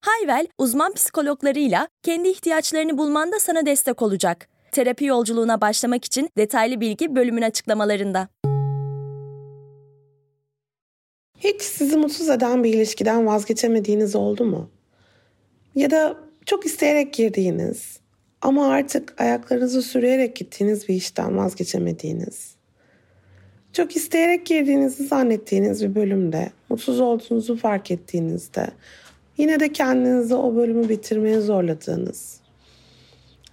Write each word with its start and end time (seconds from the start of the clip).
Hayvel, 0.00 0.46
uzman 0.58 0.92
psikologlarıyla 0.92 1.88
kendi 2.02 2.28
ihtiyaçlarını 2.28 2.98
bulmanda 2.98 3.38
sana 3.38 3.66
destek 3.66 4.02
olacak. 4.02 4.48
Terapi 4.72 5.04
yolculuğuna 5.04 5.60
başlamak 5.60 6.04
için 6.04 6.30
detaylı 6.36 6.80
bilgi 6.80 7.16
bölümün 7.16 7.42
açıklamalarında. 7.42 8.28
Hiç 11.38 11.62
sizi 11.62 11.96
mutsuz 11.96 12.30
eden 12.30 12.64
bir 12.64 12.74
ilişkiden 12.74 13.26
vazgeçemediğiniz 13.26 14.16
oldu 14.16 14.44
mu? 14.44 14.70
Ya 15.74 15.90
da 15.90 16.16
çok 16.46 16.66
isteyerek 16.66 17.14
girdiğiniz 17.14 18.00
ama 18.42 18.68
artık 18.68 19.20
ayaklarınızı 19.20 19.82
sürüyerek 19.82 20.36
gittiğiniz 20.36 20.88
bir 20.88 20.94
işten 20.94 21.36
vazgeçemediğiniz. 21.36 22.54
Çok 23.72 23.96
isteyerek 23.96 24.46
girdiğinizi 24.46 25.06
zannettiğiniz 25.06 25.84
bir 25.84 25.94
bölümde 25.94 26.50
mutsuz 26.68 27.00
olduğunuzu 27.00 27.56
fark 27.56 27.90
ettiğinizde 27.90 28.66
yine 29.38 29.60
de 29.60 29.72
kendinizi 29.72 30.34
o 30.34 30.56
bölümü 30.56 30.88
bitirmeye 30.88 31.40
zorladığınız 31.40 32.40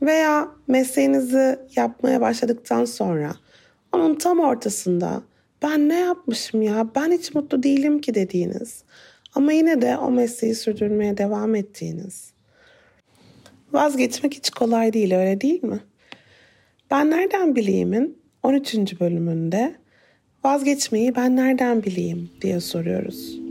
veya 0.02 0.48
mesleğinizi 0.68 1.60
yapmaya 1.76 2.22
başladıktan 2.22 2.86
sonra 2.86 3.36
onun 3.94 4.16
tam 4.16 4.40
ortasında 4.40 5.24
ben 5.62 5.90
ne 5.90 6.00
yapmışım 6.00 6.62
ya 6.62 6.88
ben 6.96 7.12
hiç 7.12 7.36
mutlu 7.36 7.64
değilim 7.64 8.02
ki 8.02 8.14
dediğiniz 8.14 8.84
ama 9.36 9.54
yine 9.54 9.82
de 9.82 9.98
o 9.98 10.12
mesleği 10.12 10.56
sürdürmeye 10.56 11.18
devam 11.18 11.56
ettiğiniz. 11.56 12.34
Vazgeçmek 13.74 14.34
hiç 14.34 14.50
kolay 14.50 14.94
değil 14.94 15.16
öyle 15.16 15.42
değil 15.42 15.64
mi? 15.64 15.80
Ben 16.92 17.12
nereden 17.12 17.56
bileyim'in 17.56 18.18
13. 18.44 19.00
bölümünde 19.00 19.76
vazgeçmeyi 20.44 21.16
ben 21.16 21.36
nereden 21.36 21.84
bileyim 21.84 22.30
diye 22.42 22.60
soruyoruz. 22.60 23.45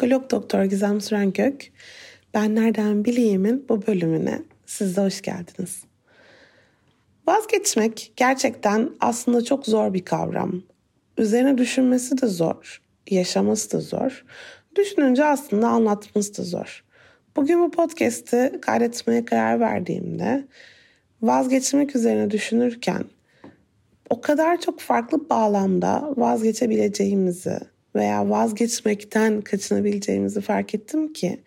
Psikolog 0.00 0.30
doktor 0.30 0.64
Gizem 0.64 1.00
Süren 1.00 1.32
Gök. 1.32 1.72
Ben 2.34 2.54
nereden 2.54 3.04
bileyim'in 3.04 3.68
bu 3.68 3.86
bölümüne 3.86 4.42
siz 4.66 4.96
de 4.96 5.00
hoş 5.00 5.22
geldiniz. 5.22 5.82
Vazgeçmek 7.26 8.12
gerçekten 8.16 8.90
aslında 9.00 9.44
çok 9.44 9.66
zor 9.66 9.94
bir 9.94 10.04
kavram. 10.04 10.62
Üzerine 11.18 11.58
düşünmesi 11.58 12.22
de 12.22 12.26
zor, 12.26 12.82
yaşaması 13.10 13.72
da 13.72 13.80
zor. 13.80 14.24
Düşününce 14.76 15.24
aslında 15.24 15.68
anlatması 15.68 16.38
da 16.38 16.42
zor. 16.42 16.84
Bugün 17.36 17.60
bu 17.60 17.70
podcast'i 17.70 18.58
kaydetmeye 18.62 19.24
karar 19.24 19.60
verdiğimde 19.60 20.46
vazgeçmek 21.22 21.96
üzerine 21.96 22.30
düşünürken 22.30 23.04
o 24.10 24.20
kadar 24.20 24.60
çok 24.60 24.80
farklı 24.80 25.28
bağlamda 25.30 26.14
vazgeçebileceğimizi 26.16 27.58
veya 27.94 28.30
vazgeçmekten 28.30 29.40
kaçınabileceğimizi 29.40 30.40
fark 30.40 30.74
ettim 30.74 31.12
ki 31.12 31.40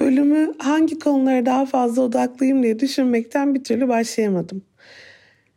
bölümü 0.00 0.54
hangi 0.58 0.98
konulara 0.98 1.46
daha 1.46 1.66
fazla 1.66 2.02
odaklıyım 2.02 2.62
diye 2.62 2.78
düşünmekten 2.78 3.54
bir 3.54 3.64
türlü 3.64 3.88
başlayamadım. 3.88 4.62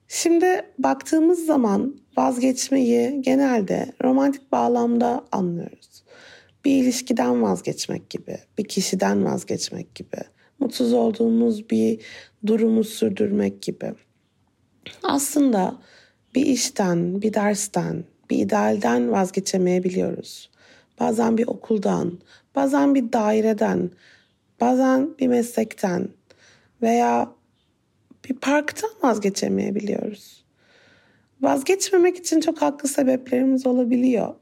Şimdi 0.07 0.65
baktığımız 0.79 1.45
zaman 1.45 1.95
vazgeçmeyi 2.17 3.21
genelde 3.21 3.91
romantik 4.03 4.51
bağlamda 4.51 5.25
anlıyoruz. 5.31 6.03
Bir 6.65 6.83
ilişkiden 6.83 7.41
vazgeçmek 7.41 8.09
gibi, 8.09 8.37
bir 8.57 8.63
kişiden 8.63 9.25
vazgeçmek 9.25 9.95
gibi, 9.95 10.17
mutsuz 10.59 10.93
olduğumuz 10.93 11.69
bir 11.69 11.99
durumu 12.45 12.83
sürdürmek 12.83 13.61
gibi. 13.61 13.93
Aslında 15.03 15.77
bir 16.35 16.45
işten, 16.45 17.21
bir 17.21 17.33
dersten, 17.33 18.03
bir 18.31 18.37
idealden 18.37 19.11
vazgeçemeyebiliyoruz. 19.11 20.49
Bazen 20.99 21.37
bir 21.37 21.47
okuldan, 21.47 22.19
bazen 22.55 22.95
bir 22.95 23.13
daireden, 23.13 23.89
bazen 24.61 25.09
bir 25.19 25.27
meslekten 25.27 26.09
veya 26.81 27.31
bir 28.29 28.35
parktan 28.35 28.89
vazgeçemeyebiliyoruz. 29.03 30.45
Vazgeçmemek 31.41 32.17
için 32.17 32.41
çok 32.41 32.61
haklı 32.61 32.89
sebeplerimiz 32.89 33.67
olabiliyor. 33.67 34.35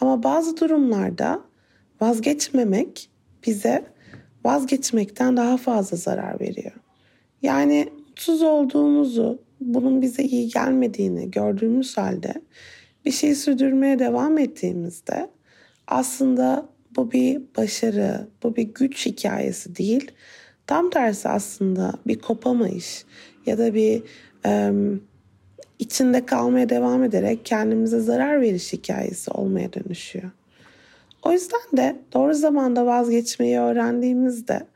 Ama 0.00 0.22
bazı 0.22 0.56
durumlarda 0.56 1.40
vazgeçmemek 2.00 3.10
bize 3.46 3.84
vazgeçmekten 4.44 5.36
daha 5.36 5.56
fazla 5.56 5.96
zarar 5.96 6.40
veriyor. 6.40 6.72
Yani 7.42 7.88
mutsuz 8.08 8.42
olduğumuzu, 8.42 9.38
bunun 9.60 10.02
bize 10.02 10.22
iyi 10.22 10.48
gelmediğini 10.48 11.30
gördüğümüz 11.30 11.96
halde 11.96 12.34
bir 13.04 13.10
şey 13.10 13.34
sürdürmeye 13.34 13.98
devam 13.98 14.38
ettiğimizde 14.38 15.30
aslında 15.86 16.68
bu 16.96 17.12
bir 17.12 17.42
başarı, 17.56 18.28
bu 18.42 18.56
bir 18.56 18.62
güç 18.62 19.06
hikayesi 19.06 19.76
değil. 19.76 20.12
Tam 20.66 20.90
tersi 20.90 21.28
aslında 21.28 21.92
bir 22.06 22.18
kopamayış 22.18 23.04
ya 23.46 23.58
da 23.58 23.74
bir 23.74 24.02
e, 24.46 24.72
içinde 25.78 26.26
kalmaya 26.26 26.68
devam 26.68 27.04
ederek 27.04 27.44
kendimize 27.44 28.00
zarar 28.00 28.40
veriş 28.40 28.72
hikayesi 28.72 29.30
olmaya 29.30 29.72
dönüşüyor. 29.72 30.30
O 31.22 31.32
yüzden 31.32 31.76
de 31.76 31.96
doğru 32.12 32.34
zamanda 32.34 32.86
vazgeçmeyi 32.86 33.58
öğrendiğimizde 33.58 34.66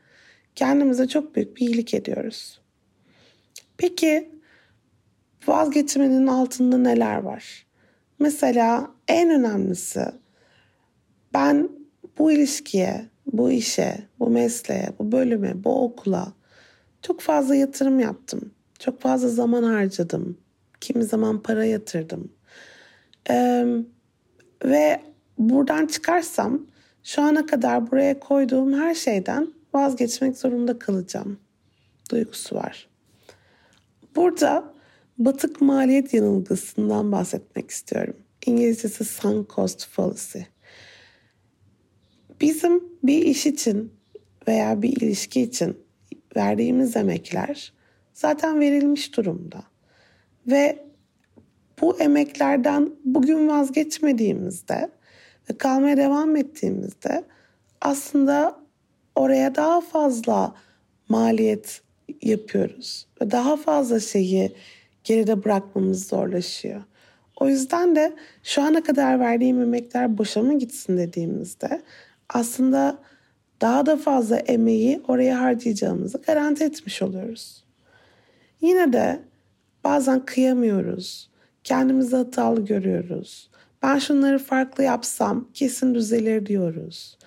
kendimize 0.55 1.07
çok 1.07 1.35
büyük 1.35 1.57
bir 1.57 1.61
iyilik 1.61 1.93
ediyoruz. 1.93 2.61
Peki 3.77 4.29
vazgeçmenin 5.47 6.27
altında 6.27 6.77
neler 6.77 7.17
var? 7.17 7.68
Mesela 8.19 8.91
en 9.07 9.29
önemlisi 9.29 10.05
ben 11.33 11.69
bu 12.17 12.31
ilişkiye, 12.31 13.05
bu 13.25 13.51
işe, 13.51 14.03
bu 14.19 14.29
mesleğe, 14.29 14.89
bu 14.99 15.11
bölüme, 15.11 15.63
bu 15.63 15.83
okula 15.83 16.33
çok 17.01 17.21
fazla 17.21 17.55
yatırım 17.55 17.99
yaptım. 17.99 18.51
Çok 18.79 19.01
fazla 19.01 19.27
zaman 19.27 19.63
harcadım. 19.63 20.37
Kimi 20.81 21.03
zaman 21.03 21.43
para 21.43 21.65
yatırdım. 21.65 22.31
Ee, 23.29 23.65
ve 24.65 25.01
buradan 25.37 25.85
çıkarsam 25.87 26.67
şu 27.03 27.21
ana 27.21 27.45
kadar 27.45 27.91
buraya 27.91 28.19
koyduğum 28.19 28.73
her 28.73 28.95
şeyden 28.95 29.47
vazgeçmek 29.73 30.37
zorunda 30.37 30.79
kalacağım 30.79 31.39
duygusu 32.11 32.55
var. 32.55 32.89
Burada 34.15 34.73
batık 35.19 35.61
maliyet 35.61 36.13
yanılgısından 36.13 37.11
bahsetmek 37.11 37.71
istiyorum. 37.71 38.17
İngilizcesi 38.45 39.05
sunk 39.05 39.49
cost 39.49 39.85
fallacy. 39.85 40.39
Bizim 42.41 42.83
bir 43.03 43.21
iş 43.21 43.45
için 43.45 43.93
veya 44.47 44.81
bir 44.81 44.89
ilişki 45.01 45.41
için 45.41 45.77
verdiğimiz 46.35 46.95
emekler 46.95 47.73
zaten 48.13 48.59
verilmiş 48.59 49.17
durumda. 49.17 49.63
Ve 50.47 50.85
bu 51.81 51.99
emeklerden 51.99 52.89
bugün 53.05 53.47
vazgeçmediğimizde 53.47 54.89
ve 55.49 55.57
kalmaya 55.57 55.97
devam 55.97 56.35
ettiğimizde 56.35 57.23
aslında 57.81 58.59
oraya 59.15 59.55
daha 59.55 59.81
fazla 59.81 60.55
maliyet 61.09 61.81
yapıyoruz 62.21 63.07
ve 63.21 63.31
daha 63.31 63.57
fazla 63.57 63.99
şeyi 63.99 64.55
geride 65.03 65.43
bırakmamız 65.43 66.07
zorlaşıyor. 66.07 66.81
O 67.39 67.49
yüzden 67.49 67.95
de 67.95 68.15
şu 68.43 68.61
ana 68.61 68.83
kadar 68.83 69.19
verdiğim 69.19 69.61
emekler 69.61 70.17
boşa 70.17 70.41
mı 70.41 70.59
gitsin 70.59 70.97
dediğimizde 70.97 71.81
aslında 72.29 72.97
daha 73.61 73.85
da 73.85 73.97
fazla 73.97 74.37
emeği 74.37 75.01
oraya 75.07 75.41
harcayacağımızı 75.41 76.17
garanti 76.17 76.63
etmiş 76.63 77.01
oluyoruz. 77.01 77.63
Yine 78.61 78.93
de 78.93 79.19
bazen 79.83 80.25
kıyamıyoruz. 80.25 81.29
kendimizi 81.63 82.15
hatalı 82.15 82.65
görüyoruz. 82.65 83.49
Ben 83.83 83.99
şunları 83.99 84.39
farklı 84.39 84.83
yapsam 84.83 85.47
kesin 85.53 85.95
düzelir 85.95 86.45
diyoruz. 86.45 87.17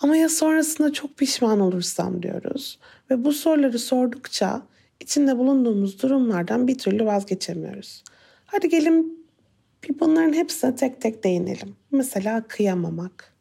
Ama 0.00 0.16
ya 0.16 0.28
sonrasında 0.28 0.92
çok 0.92 1.16
pişman 1.16 1.60
olursam 1.60 2.22
diyoruz. 2.22 2.78
Ve 3.10 3.24
bu 3.24 3.32
soruları 3.32 3.78
sordukça 3.78 4.62
içinde 5.00 5.38
bulunduğumuz 5.38 6.02
durumlardan 6.02 6.68
bir 6.68 6.78
türlü 6.78 7.06
vazgeçemiyoruz. 7.06 8.04
Hadi 8.46 8.68
gelin 8.68 9.26
bir 9.84 10.00
bunların 10.00 10.32
hepsine 10.32 10.74
tek 10.74 11.00
tek 11.00 11.24
değinelim. 11.24 11.76
Mesela 11.90 12.44
kıyamamak. 12.48 13.36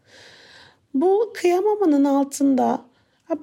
Bu 0.94 1.34
kıyamamanın 1.36 2.06
altında 2.06 2.86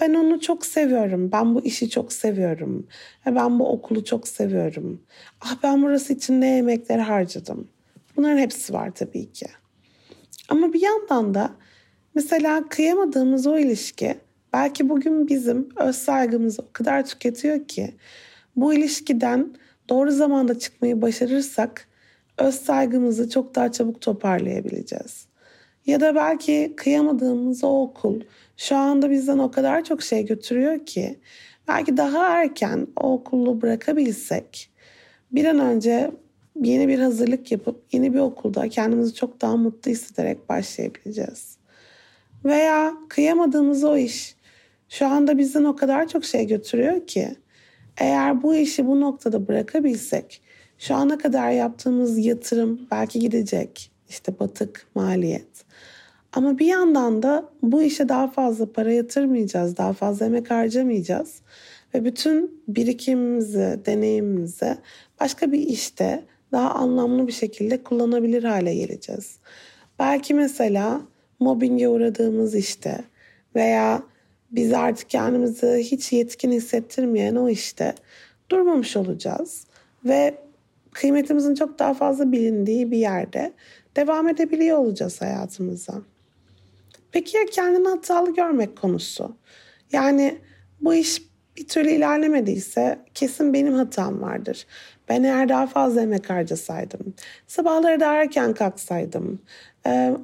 ben 0.01 0.15
onu 0.15 0.41
çok 0.41 0.67
seviyorum. 0.67 1.33
Ben 1.33 1.55
bu 1.55 1.65
işi 1.65 1.91
çok 1.91 2.13
seviyorum. 2.13 2.87
Ben 3.27 3.59
bu 3.59 3.73
okulu 3.73 4.05
çok 4.05 4.29
seviyorum. 4.29 5.03
Ah 5.41 5.57
ben 5.63 5.83
burası 5.83 6.13
için 6.13 6.41
ne 6.41 6.57
emekler 6.57 6.99
harcadım. 6.99 7.69
Bunların 8.17 8.39
hepsi 8.39 8.73
var 8.73 8.91
tabii 8.95 9.33
ki. 9.33 9.47
Ama 10.49 10.73
bir 10.73 10.83
yandan 10.83 11.35
da 11.35 11.51
mesela 12.15 12.69
kıyamadığımız 12.69 13.47
o 13.47 13.59
ilişki 13.59 14.17
belki 14.53 14.89
bugün 14.89 15.29
bizim 15.29 15.69
öz 15.77 15.97
saygımızı 15.97 16.63
o 16.63 16.73
kadar 16.73 17.07
tüketiyor 17.07 17.69
ki 17.69 17.95
bu 18.57 18.75
ilişkiden 18.75 19.55
doğru 19.89 20.11
zamanda 20.11 20.59
çıkmayı 20.59 21.03
başarırsak 21.03 21.89
öz 22.39 22.55
saygımızı 22.55 23.31
çok 23.31 23.55
daha 23.55 23.73
çabuk 23.73 24.01
toparlayabileceğiz. 24.01 25.27
Ya 25.87 26.01
da 26.01 26.15
belki 26.15 26.73
kıyamadığımız 26.77 27.65
o 27.65 27.83
okul 27.83 28.21
şu 28.57 28.77
anda 28.77 29.11
bizden 29.11 29.39
o 29.39 29.51
kadar 29.51 29.85
çok 29.85 30.03
şey 30.03 30.27
götürüyor 30.27 30.87
ki 30.87 31.19
belki 31.69 31.97
daha 31.97 32.29
erken 32.29 32.87
o 32.97 33.13
okulu 33.13 33.63
bırakabilsek 33.63 34.71
bir 35.33 35.45
an 35.45 35.59
önce 35.59 36.11
yeni 36.63 36.89
bir 36.89 36.99
hazırlık 36.99 37.53
yapıp 37.53 37.83
yeni 37.93 38.15
bir 38.15 38.19
okulda 38.19 38.69
kendimizi 38.69 39.15
çok 39.15 39.41
daha 39.41 39.57
mutlu 39.57 39.91
hissederek 39.91 40.49
başlayabileceğiz. 40.49 41.57
Veya 42.45 42.95
kıyamadığımız 43.09 43.85
o 43.85 43.97
iş 43.97 44.37
şu 44.93 45.07
anda 45.07 45.39
bizden 45.39 45.65
o 45.65 45.77
kadar 45.77 46.09
çok 46.09 46.25
şey 46.25 46.47
götürüyor 46.47 47.07
ki 47.07 47.37
eğer 47.97 48.43
bu 48.43 48.55
işi 48.55 48.87
bu 48.87 49.01
noktada 49.01 49.49
bırakabilsek 49.49 50.43
şu 50.79 50.95
ana 50.95 51.19
kadar 51.19 51.51
yaptığımız 51.51 52.27
yatırım 52.27 52.81
belki 52.91 53.19
gidecek. 53.19 53.91
işte 54.09 54.39
batık 54.41 54.87
maliyet. 54.95 55.65
Ama 56.33 56.59
bir 56.59 56.67
yandan 56.67 57.23
da 57.23 57.49
bu 57.63 57.83
işe 57.83 58.09
daha 58.09 58.29
fazla 58.29 58.73
para 58.73 58.93
yatırmayacağız, 58.93 59.77
daha 59.77 59.93
fazla 59.93 60.27
emek 60.27 60.51
harcamayacağız. 60.51 61.41
Ve 61.95 62.05
bütün 62.05 62.63
birikimimizi, 62.69 63.81
deneyimimizi 63.87 64.77
başka 65.21 65.53
bir 65.53 65.61
işte 65.61 66.25
daha 66.53 66.71
anlamlı 66.71 67.27
bir 67.27 67.33
şekilde 67.33 67.83
kullanabilir 67.83 68.45
hale 68.45 68.75
geleceğiz. 68.75 69.39
Belki 69.99 70.35
mesela 70.35 71.01
mobbinge 71.41 71.89
uğradığımız 71.89 72.55
işte 72.55 73.05
veya 73.55 74.12
biz 74.53 74.73
artık 74.73 75.11
kendimizi 75.11 75.79
hiç 75.79 76.13
yetkin 76.13 76.53
hissettirmeyen 76.53 77.35
o 77.37 77.49
işte 77.49 77.95
durmamış 78.51 78.97
olacağız. 78.97 79.67
Ve 80.05 80.35
kıymetimizin 80.93 81.55
çok 81.55 81.79
daha 81.79 81.95
fazla 81.95 82.33
bilindiği 82.33 82.91
bir 82.91 82.99
yerde 82.99 83.53
devam 83.97 84.29
edebiliyor 84.29 84.79
olacağız 84.79 85.21
hayatımıza. 85.21 85.95
Peki 87.13 87.37
ya 87.37 87.47
kendini 87.47 87.89
hatalı 87.89 88.35
görmek 88.35 88.77
konusu? 88.77 89.37
Yani 89.93 90.39
bu 90.81 90.95
iş 90.95 91.23
bir 91.57 91.69
türlü 91.69 91.91
ilerlemediyse 91.91 92.99
kesin 93.15 93.53
benim 93.53 93.75
hatam 93.75 94.23
vardır. 94.23 94.67
Ben 95.09 95.23
eğer 95.23 95.49
daha 95.49 95.67
fazla 95.67 96.03
emek 96.03 96.31
harcasaydım, 96.31 97.15
sabahları 97.47 98.01
daha 98.01 98.15
erken 98.15 98.55
kalksaydım, 98.55 99.41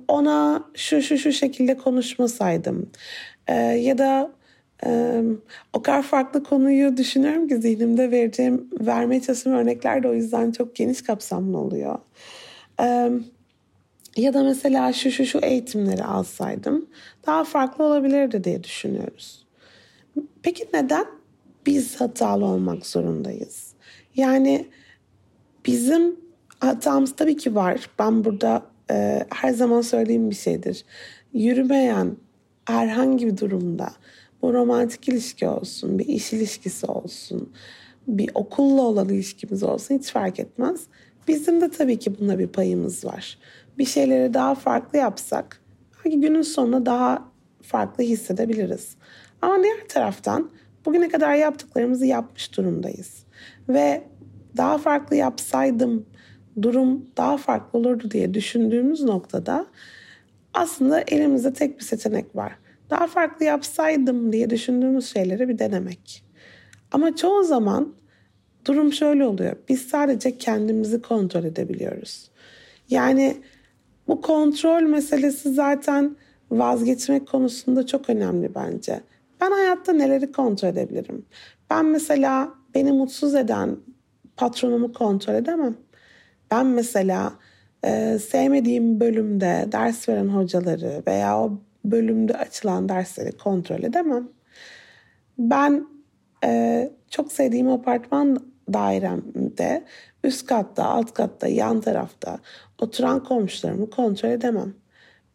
ona 0.08 0.64
şu 0.74 1.02
şu 1.02 1.18
şu 1.18 1.32
şekilde 1.32 1.76
konuşmasaydım 1.76 2.90
e, 3.48 3.54
ya 3.54 3.98
da 3.98 4.30
e, 4.86 5.22
o 5.72 5.82
kadar 5.82 6.02
farklı 6.02 6.44
konuyu 6.44 6.96
düşünüyorum 6.96 7.48
ki 7.48 7.56
zihnimde 7.56 8.10
vereceğim, 8.10 8.68
vermeye 8.80 9.22
çalıştığım 9.22 9.52
örnekler 9.52 10.02
de 10.02 10.08
o 10.08 10.14
yüzden 10.14 10.52
çok 10.52 10.76
geniş 10.76 11.02
kapsamlı 11.02 11.58
oluyor. 11.58 11.98
Ya 14.16 14.34
da 14.34 14.42
mesela 14.42 14.92
şu 14.92 15.10
şu 15.10 15.26
şu 15.26 15.38
eğitimleri 15.38 16.04
alsaydım 16.04 16.86
daha 17.26 17.44
farklı 17.44 17.84
olabilirdi 17.84 18.44
diye 18.44 18.64
düşünüyoruz. 18.64 19.46
Peki 20.42 20.68
neden 20.74 21.06
biz 21.66 22.00
hatalı 22.00 22.44
olmak 22.44 22.86
zorundayız? 22.86 23.72
Yani 24.16 24.66
bizim 25.66 26.16
hatamız 26.60 27.16
tabii 27.16 27.36
ki 27.36 27.54
var. 27.54 27.90
Ben 27.98 28.24
burada 28.24 28.62
e, 28.90 29.26
her 29.30 29.50
zaman 29.50 29.80
söylediğim 29.80 30.30
bir 30.30 30.34
şeydir. 30.34 30.84
Yürümeyen 31.32 32.16
herhangi 32.68 33.26
bir 33.26 33.36
durumda 33.36 33.88
bu 34.42 34.54
romantik 34.54 35.08
ilişki 35.08 35.48
olsun, 35.48 35.98
bir 35.98 36.06
iş 36.06 36.32
ilişkisi 36.32 36.86
olsun, 36.86 37.52
bir 38.08 38.30
okulla 38.34 38.82
olan 38.82 39.08
ilişkimiz 39.08 39.62
olsun 39.62 39.94
hiç 39.94 40.12
fark 40.12 40.40
etmez. 40.40 40.80
Bizim 41.28 41.60
de 41.60 41.70
tabii 41.70 41.98
ki 41.98 42.20
bunda 42.20 42.38
bir 42.38 42.46
payımız 42.46 43.04
var. 43.04 43.38
Bir 43.78 43.84
şeyleri 43.84 44.34
daha 44.34 44.54
farklı 44.54 44.98
yapsak 44.98 45.60
belki 46.04 46.20
günün 46.20 46.42
sonunda 46.42 46.86
daha 46.86 47.28
farklı 47.62 48.04
hissedebiliriz. 48.04 48.96
Ama 49.42 49.62
diğer 49.62 49.88
taraftan 49.88 50.50
bugüne 50.86 51.08
kadar 51.08 51.34
yaptıklarımızı 51.34 52.06
yapmış 52.06 52.56
durumdayız. 52.56 53.24
Ve 53.68 54.04
daha 54.56 54.78
farklı 54.78 55.16
yapsaydım 55.16 56.06
durum 56.62 57.06
daha 57.16 57.36
farklı 57.36 57.78
olurdu 57.78 58.10
diye 58.10 58.34
düşündüğümüz 58.34 59.02
noktada 59.02 59.66
aslında 60.54 61.00
elimizde 61.00 61.52
tek 61.52 61.78
bir 61.78 61.84
seçenek 61.84 62.36
var. 62.36 62.58
Daha 62.90 63.06
farklı 63.06 63.44
yapsaydım 63.44 64.32
diye 64.32 64.50
düşündüğümüz 64.50 65.12
şeyleri 65.12 65.48
bir 65.48 65.58
denemek. 65.58 66.24
Ama 66.92 67.16
çoğu 67.16 67.44
zaman 67.44 67.94
durum 68.66 68.92
şöyle 68.92 69.24
oluyor. 69.24 69.56
Biz 69.68 69.80
sadece 69.82 70.38
kendimizi 70.38 71.02
kontrol 71.02 71.44
edebiliyoruz. 71.44 72.30
Yani 72.90 73.36
bu 74.08 74.20
kontrol 74.20 74.82
meselesi 74.82 75.52
zaten 75.52 76.16
vazgeçmek 76.50 77.28
konusunda 77.28 77.86
çok 77.86 78.10
önemli 78.10 78.54
bence. 78.54 79.00
Ben 79.40 79.50
hayatta 79.50 79.92
neleri 79.92 80.32
kontrol 80.32 80.68
edebilirim? 80.68 81.26
Ben 81.70 81.86
mesela 81.86 82.54
beni 82.74 82.92
mutsuz 82.92 83.34
eden 83.34 83.76
patronumu 84.36 84.92
kontrol 84.92 85.34
edemem. 85.34 85.76
Ben 86.50 86.66
mesela 86.66 87.32
e, 87.84 88.18
sevmediğim 88.18 89.00
bölümde 89.00 89.68
ders 89.72 90.08
veren 90.08 90.28
hocaları 90.28 91.02
veya 91.06 91.40
o 91.40 91.58
bölümde 91.84 92.36
açılan 92.36 92.88
dersleri 92.88 93.32
kontrol 93.32 93.82
edemem. 93.82 94.28
Ben 95.38 95.86
e, 96.44 96.90
çok 97.10 97.32
sevdiğim 97.32 97.68
apartman 97.68 98.38
dairemde 98.72 99.84
üst 100.24 100.46
katta, 100.46 100.84
alt 100.84 101.14
katta, 101.14 101.48
yan 101.48 101.80
tarafta 101.80 102.38
oturan 102.78 103.24
komşularımı 103.24 103.90
kontrol 103.90 104.30
edemem. 104.30 104.74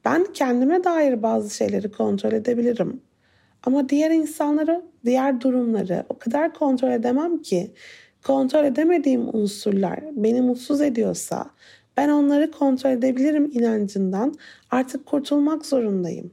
Ben 0.06 0.26
kendime 0.34 0.84
dair 0.84 1.24
bazı 1.24 1.56
şeyleri 1.56 1.92
kontrol 1.92 2.32
edebilirim. 2.32 3.02
Ama 3.64 3.90
diğer 3.90 4.12
insanları, 4.12 4.82
diğer 5.06 5.42
durumları 5.42 6.04
o 6.10 6.18
kadar 6.18 6.54
kontrol 6.54 6.92
edemem 6.92 7.42
ki 7.42 7.72
kontrol 8.24 8.66
edemediğim 8.66 9.36
unsurlar 9.36 10.00
beni 10.12 10.42
mutsuz 10.42 10.82
ediyorsa 10.82 11.50
ben 11.98 12.10
onları 12.10 12.52
kontrol 12.52 12.90
edebilirim 12.90 13.52
inancından 13.54 14.36
artık 14.72 15.06
kurtulmak 15.06 15.66
zorundayım. 15.66 16.32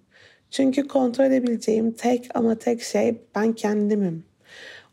Çünkü 0.50 0.88
kontrol 0.88 1.24
edebileceğim 1.24 1.92
tek 1.92 2.28
ama 2.34 2.54
tek 2.54 2.82
şey 2.82 3.20
ben 3.34 3.52
kendimim. 3.52 4.24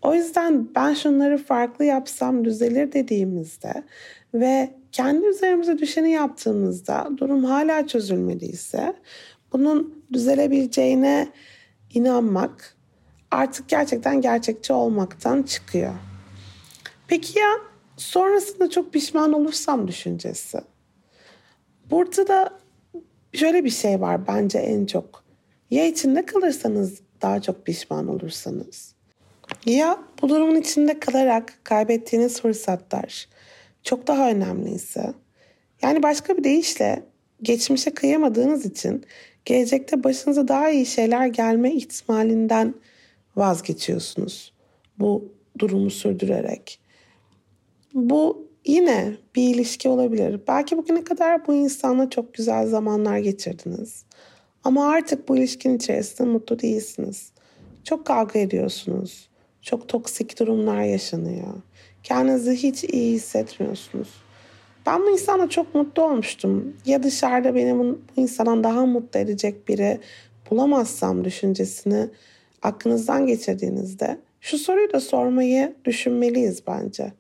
O 0.02 0.14
yüzden 0.16 0.76
ben 0.76 0.94
şunları 0.94 1.38
farklı 1.38 1.86
yapsam 1.86 2.46
düzelir 2.46 2.92
dediğimizde 2.92 3.84
ve 4.34 4.74
kendi 4.92 5.26
üzerimize 5.26 5.78
düşeni 5.78 6.12
yaptığımızda 6.12 7.10
durum 7.18 7.44
hala 7.44 7.88
çözülmediyse 7.88 8.94
bunun 9.54 10.04
düzelebileceğine 10.14 11.28
inanmak 11.94 12.76
artık 13.32 13.70
gerçekten 13.70 14.22
gerçekçi 14.22 14.74
olmaktan 14.74 15.44
çıkıyor. 15.44 15.94
Peki 17.08 17.40
ya 17.40 17.50
sonrasında 17.98 18.70
çok 18.70 18.94
pişman 18.94 19.34
olursam 19.34 19.88
düşüncesi? 19.88 20.58
Burada 21.90 22.28
da 22.28 22.60
şöyle 23.34 23.64
bir 23.64 23.70
şey 23.70 24.02
var 24.02 24.28
bence 24.28 24.60
en 24.60 24.86
çok. 24.86 25.24
Ya 25.72 25.86
içinde 25.86 26.26
kalırsanız 26.26 27.02
daha 27.22 27.42
çok 27.42 27.66
pişman 27.66 28.08
olursanız. 28.08 28.96
Ya 29.66 30.00
bu 30.22 30.30
durumun 30.30 30.56
içinde 30.56 31.00
kalarak 31.00 31.54
kaybettiğiniz 31.64 32.42
fırsatlar 32.42 33.28
çok 33.84 34.08
daha 34.08 34.30
önemliyse. 34.30 35.14
Yani 35.82 36.04
başka 36.04 36.38
bir 36.38 36.44
deyişle 36.44 37.04
geçmişe 37.42 37.94
kıyamadığınız 37.94 38.66
için 38.66 39.06
gelecekte 39.46 40.04
başınıza 40.04 40.48
daha 40.48 40.70
iyi 40.70 40.86
şeyler 40.86 41.28
gelme 41.28 41.74
ihtimalinden 41.74 42.74
vazgeçiyorsunuz. 43.36 44.54
Bu 45.00 45.32
durumu 45.60 45.90
sürdürerek. 45.90 46.80
Bu 47.98 48.48
yine 48.66 49.14
bir 49.36 49.56
ilişki 49.56 49.90
olabilir. 49.90 50.42
Belki 50.48 50.78
bugüne 50.78 51.04
kadar 51.04 51.48
bu 51.48 51.54
insanla 51.54 52.10
çok 52.10 52.34
güzel 52.34 52.68
zamanlar 52.68 53.18
geçirdiniz. 53.18 54.06
Ama 54.64 54.88
artık 54.88 55.30
bu 55.30 55.38
ilişkinin 55.38 55.78
içerisinde 55.78 56.30
mutlu 56.30 56.60
değilsiniz. 56.60 57.32
Çok 57.84 58.06
kavga 58.06 58.40
ediyorsunuz. 58.40 59.30
Çok 59.62 59.88
toksik 59.88 60.40
durumlar 60.40 60.82
yaşanıyor. 60.82 61.54
Kendinizi 62.04 62.52
hiç 62.52 62.84
iyi 62.84 63.14
hissetmiyorsunuz. 63.14 64.10
Ben 64.86 65.02
bu 65.02 65.10
insanla 65.10 65.50
çok 65.50 65.76
mutlu 65.76 66.04
olmuştum. 66.04 66.74
Ya 66.86 67.04
dışarıda 67.04 67.56
beni 67.56 67.80
bu 67.80 68.00
insandan 68.16 68.64
daha 68.64 68.86
mutlu 68.86 69.20
edecek 69.20 69.68
biri 69.68 70.00
bulamazsam 70.50 71.24
düşüncesini 71.24 72.10
aklınızdan 72.62 73.28
geçirdiğinizde 73.28 74.20
şu 74.42 74.58
soruyu 74.58 74.94
da 74.94 75.00
sormayı 75.00 75.76
düşünmeliyiz 75.86 76.68
bence. 76.68 77.14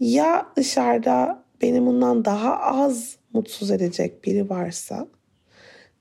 Ya 0.00 0.46
dışarıda 0.56 1.42
beni 1.62 1.86
bundan 1.86 2.24
daha 2.24 2.58
az 2.58 3.16
mutsuz 3.32 3.70
edecek 3.70 4.24
biri 4.24 4.50
varsa 4.50 5.08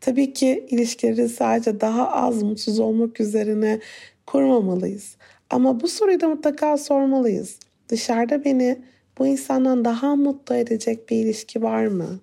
tabii 0.02 0.34
ki 0.34 0.66
ilişkileri 0.70 1.30
sadece 1.30 1.82
daha 1.82 2.12
az 2.12 2.44
mutsuz 2.44 2.80
olmak 2.80 3.20
üzerine 3.22 3.80
kurmamalıyız. 4.25 5.16
Ama 5.50 5.80
bu 5.80 5.88
soruyu 5.88 6.22
da 6.22 6.30
mutlaka 6.30 6.78
sormalıyız. 6.78 7.60
Dışarıda 7.90 8.46
beni 8.46 8.82
bu 9.18 9.28
insandan 9.28 9.86
daha 9.86 10.16
mutlu 10.16 10.56
edecek 10.56 11.10
bir 11.10 11.16
ilişki 11.18 11.64
var 11.64 11.88
mı? 11.88 12.20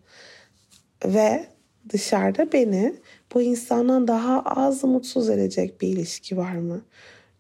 Ve 1.05 1.47
dışarıda 1.89 2.53
beni 2.53 2.95
bu 3.35 3.43
insandan 3.43 4.09
daha 4.09 4.43
az 4.43 4.85
mutsuz 4.85 5.31
edecek 5.31 5.81
bir 5.81 5.89
ilişki 5.89 6.37
var 6.37 6.53
mı? 6.53 6.83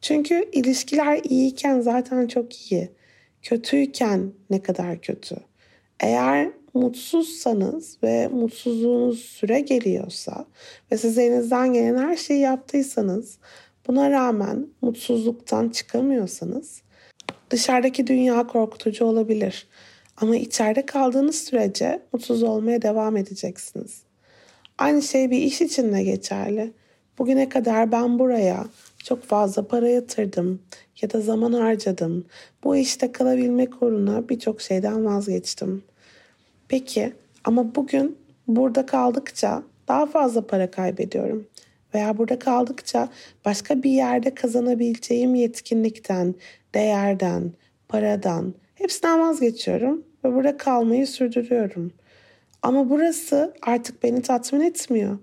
Çünkü 0.00 0.48
ilişkiler 0.52 1.20
iyiyken 1.24 1.80
zaten 1.80 2.26
çok 2.26 2.72
iyi. 2.72 2.90
Kötüyken 3.42 4.32
ne 4.50 4.62
kadar 4.62 5.00
kötü. 5.00 5.36
Eğer 6.00 6.50
mutsuzsanız 6.74 7.98
ve 8.02 8.28
mutsuzluğunuz 8.28 9.18
süre 9.20 9.60
geliyorsa 9.60 10.46
ve 10.92 10.98
siz 10.98 11.18
elinizden 11.18 11.72
gelen 11.72 11.98
her 11.98 12.16
şeyi 12.16 12.40
yaptıysanız 12.40 13.38
buna 13.86 14.10
rağmen 14.10 14.66
mutsuzluktan 14.82 15.68
çıkamıyorsanız 15.68 16.82
dışarıdaki 17.50 18.06
dünya 18.06 18.46
korkutucu 18.46 19.04
olabilir. 19.04 19.66
Ama 20.16 20.36
içeride 20.36 20.86
kaldığınız 20.86 21.36
sürece 21.36 22.02
mutsuz 22.12 22.42
olmaya 22.42 22.82
devam 22.82 23.16
edeceksiniz. 23.16 24.02
Aynı 24.78 25.02
şey 25.02 25.30
bir 25.30 25.38
iş 25.38 25.60
için 25.60 25.92
de 25.92 26.02
geçerli. 26.02 26.72
Bugüne 27.18 27.48
kadar 27.48 27.92
ben 27.92 28.18
buraya 28.18 28.66
çok 29.04 29.22
fazla 29.24 29.66
para 29.66 29.88
yatırdım 29.88 30.62
ya 31.02 31.12
da 31.12 31.20
zaman 31.20 31.52
harcadım. 31.52 32.24
Bu 32.64 32.76
işte 32.76 33.12
kalabilmek 33.12 33.82
uğruna 33.82 34.28
birçok 34.28 34.60
şeyden 34.60 35.04
vazgeçtim. 35.04 35.82
Peki 36.68 37.12
ama 37.44 37.74
bugün 37.74 38.18
burada 38.48 38.86
kaldıkça 38.86 39.62
daha 39.88 40.06
fazla 40.06 40.46
para 40.46 40.70
kaybediyorum 40.70 41.46
veya 41.94 42.18
burada 42.18 42.38
kaldıkça 42.38 43.08
başka 43.44 43.82
bir 43.82 43.90
yerde 43.90 44.34
kazanabileceğim 44.34 45.34
yetkinlikten, 45.34 46.34
değerden, 46.74 47.52
paradan 47.88 48.54
hepsinden 48.74 49.20
vazgeçiyorum 49.20 50.04
ve 50.24 50.34
burada 50.34 50.56
kalmayı 50.56 51.06
sürdürüyorum. 51.06 51.92
Ama 52.62 52.90
burası 52.90 53.54
artık 53.62 54.02
beni 54.02 54.22
tatmin 54.22 54.60
etmiyor. 54.60 55.18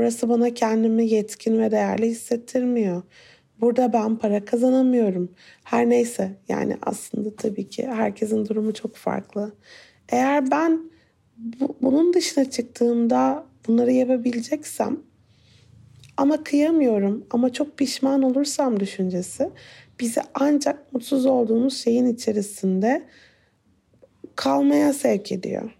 Burası 0.00 0.28
bana 0.28 0.54
kendimi 0.54 1.08
yetkin 1.08 1.58
ve 1.58 1.70
değerli 1.70 2.06
hissettirmiyor. 2.06 3.02
Burada 3.60 3.92
ben 3.92 4.16
para 4.16 4.44
kazanamıyorum. 4.44 5.32
Her 5.64 5.88
neyse 5.88 6.36
yani 6.48 6.76
aslında 6.82 7.36
tabii 7.36 7.68
ki 7.68 7.86
herkesin 7.86 8.46
durumu 8.48 8.74
çok 8.74 8.96
farklı. 8.96 9.52
Eğer 10.08 10.50
ben 10.50 10.90
bu, 11.36 11.76
bunun 11.82 12.14
dışına 12.14 12.50
çıktığımda 12.50 13.46
bunları 13.68 13.92
yapabileceksem 13.92 15.00
ama 16.16 16.44
kıyamıyorum 16.44 17.26
ama 17.30 17.52
çok 17.52 17.78
pişman 17.78 18.22
olursam 18.22 18.80
düşüncesi 18.80 19.50
bizi 20.00 20.20
ancak 20.34 20.92
mutsuz 20.92 21.26
olduğumuz 21.26 21.76
şeyin 21.76 22.06
içerisinde 22.06 23.06
kalmaya 24.36 24.92
sevk 24.92 25.32
ediyor. 25.32 25.79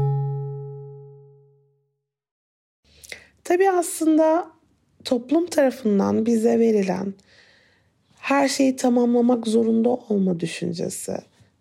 Tabii 3.43 3.69
aslında 3.69 4.47
toplum 5.05 5.45
tarafından 5.45 6.25
bize 6.25 6.59
verilen 6.59 7.13
her 8.19 8.47
şeyi 8.47 8.75
tamamlamak 8.75 9.47
zorunda 9.47 9.89
olma 9.89 10.39
düşüncesi, 10.39 11.17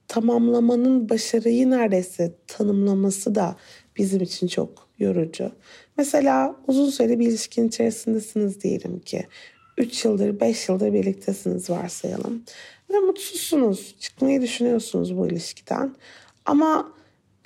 tamamlamanın 0.09 1.09
başarıyı 1.09 1.71
neredeyse 1.71 2.35
tanımlaması 2.47 3.35
da 3.35 3.57
bizim 3.97 4.23
için 4.23 4.47
çok 4.47 4.89
yorucu. 4.99 5.53
Mesela 5.97 6.57
uzun 6.67 6.91
süre 6.91 7.19
bir 7.19 7.27
ilişkin 7.27 7.69
içerisindesiniz 7.69 8.61
diyelim 8.61 8.99
ki. 8.99 9.27
3 9.79 10.05
yıldır, 10.05 10.41
5 10.41 10.69
yıldır 10.69 10.93
birliktesiniz 10.93 11.71
varsayalım. 11.71 12.45
Ve 12.91 12.99
mutsuzsunuz, 12.99 13.95
çıkmayı 14.01 14.43
düşünüyorsunuz 14.43 15.17
bu 15.17 15.27
ilişkiden. 15.27 15.95
Ama 16.45 16.93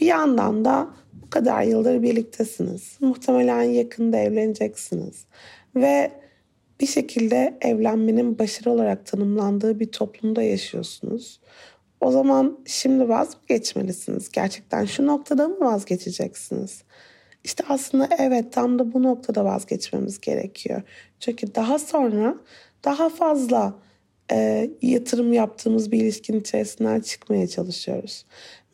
bir 0.00 0.06
yandan 0.06 0.64
da 0.64 0.90
kadar 1.34 1.62
yıldır 1.62 2.02
birliktesiniz. 2.02 2.96
Muhtemelen 3.00 3.62
yakında 3.62 4.16
evleneceksiniz. 4.16 5.24
Ve 5.76 6.10
bir 6.80 6.86
şekilde 6.86 7.58
evlenmenin 7.60 8.38
başarı 8.38 8.70
olarak 8.70 9.06
tanımlandığı 9.06 9.80
bir 9.80 9.92
toplumda 9.92 10.42
yaşıyorsunuz. 10.42 11.40
O 12.00 12.10
zaman 12.10 12.58
şimdi 12.66 13.08
vazgeçmelisiniz. 13.08 14.30
Gerçekten 14.32 14.84
şu 14.84 15.06
noktada 15.06 15.48
mı 15.48 15.60
vazgeçeceksiniz? 15.60 16.82
İşte 17.44 17.64
aslında 17.68 18.08
evet 18.18 18.52
tam 18.52 18.78
da 18.78 18.92
bu 18.92 19.02
noktada 19.02 19.44
vazgeçmemiz 19.44 20.20
gerekiyor. 20.20 20.82
Çünkü 21.20 21.54
daha 21.54 21.78
sonra 21.78 22.36
daha 22.84 23.08
fazla 23.08 23.74
e, 24.32 24.70
yatırım 24.82 25.32
yaptığımız 25.32 25.92
bir 25.92 26.00
ilişkinin 26.00 26.40
içerisinden 26.40 27.00
çıkmaya 27.00 27.46
çalışıyoruz. 27.46 28.26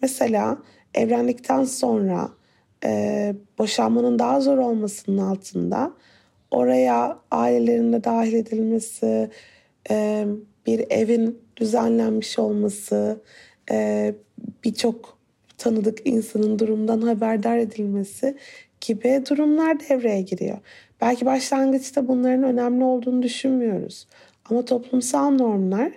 Mesela 0.02 0.58
evlendikten 0.94 1.64
sonra 1.64 2.39
e, 2.84 3.34
boşanmanın 3.58 4.18
daha 4.18 4.40
zor 4.40 4.58
olmasının 4.58 5.18
altında 5.18 5.92
oraya 6.50 7.18
ailelerin 7.30 7.92
de 7.92 8.04
dahil 8.04 8.34
edilmesi, 8.34 9.30
e, 9.90 10.26
bir 10.66 10.84
evin 10.90 11.38
düzenlenmiş 11.56 12.38
olması, 12.38 13.20
e, 13.70 14.14
birçok 14.64 15.18
tanıdık 15.58 15.98
insanın 16.04 16.58
durumdan 16.58 17.02
haberdar 17.02 17.58
edilmesi 17.58 18.36
gibi 18.80 19.22
durumlar 19.30 19.80
devreye 19.80 20.22
giriyor. 20.22 20.58
Belki 21.00 21.26
başlangıçta 21.26 22.08
bunların 22.08 22.42
önemli 22.42 22.84
olduğunu 22.84 23.22
düşünmüyoruz. 23.22 24.06
Ama 24.50 24.64
toplumsal 24.64 25.30
normlar 25.30 25.92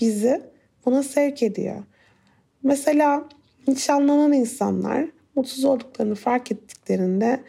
bizi 0.00 0.42
buna 0.86 1.02
sevk 1.02 1.42
ediyor. 1.42 1.82
Mesela 2.62 3.24
nişanlanan 3.68 4.32
insanlar 4.32 5.06
mutsuz 5.34 5.64
olduklarını 5.64 6.14
fark 6.14 6.52
ettiklerinde 6.52 7.40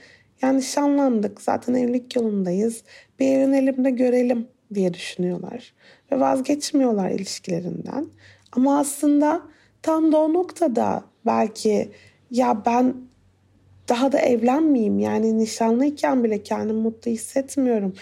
yani 0.42 0.58
nişanlandık 0.58 1.42
zaten 1.42 1.74
evlilik 1.74 2.15
yolundayız 2.15 2.84
bir 3.20 3.27
evlenelim 3.27 3.86
de 3.86 3.89
görelim 3.89 4.48
diye 4.74 4.94
düşünüyorlar. 4.94 5.74
Ve 6.12 6.20
vazgeçmiyorlar 6.20 7.10
ilişkilerinden. 7.10 8.08
Ama 8.51 8.80
aslında 8.80 9.42
tam 9.82 10.12
da 10.12 10.18
o 10.18 10.34
noktada 10.34 11.04
belki 11.25 11.92
ya 12.32 12.65
ben 12.65 12.96
daha 13.89 14.12
da 14.12 14.20
evlenmeyeyim 14.20 15.00
yani 15.00 15.38
nişanlıyken 15.38 16.24
bile 16.24 16.44
kendimi 16.44 16.82
mutlu 16.82 17.12
hissetmiyorum 17.12 17.94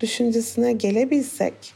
düşüncesine 0.00 0.72
gelebilsek 0.72 1.74